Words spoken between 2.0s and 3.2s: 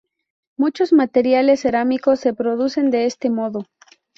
se producen de